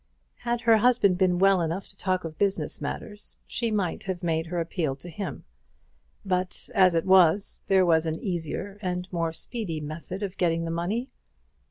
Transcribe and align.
Had 0.37 0.61
her 0.61 0.77
husband 0.77 1.19
been 1.19 1.37
well 1.37 1.61
enough 1.61 1.87
to 1.89 1.95
talk 1.95 2.23
of 2.23 2.39
business 2.39 2.81
matters, 2.81 3.37
she 3.45 3.69
might 3.69 4.01
have 4.05 4.23
made 4.23 4.47
her 4.47 4.59
appeal 4.59 4.95
to 4.95 5.09
him; 5.11 5.43
but 6.25 6.71
as 6.73 6.95
it 6.95 7.05
was, 7.05 7.61
there 7.67 7.85
was 7.85 8.07
an 8.07 8.19
easier 8.19 8.79
and 8.81 9.07
more 9.13 9.31
speedy 9.31 9.79
method 9.79 10.23
of 10.23 10.37
getting 10.37 10.65
the 10.65 10.71
money. 10.71 11.11